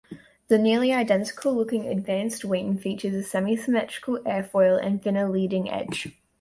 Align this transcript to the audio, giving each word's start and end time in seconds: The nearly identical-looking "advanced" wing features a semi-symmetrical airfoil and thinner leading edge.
The 0.47 0.57
nearly 0.57 0.91
identical-looking 0.91 1.87
"advanced" 1.87 2.43
wing 2.43 2.75
features 2.75 3.13
a 3.13 3.21
semi-symmetrical 3.21 4.17
airfoil 4.25 4.83
and 4.83 4.99
thinner 4.99 5.29
leading 5.29 5.69
edge. 5.69 6.07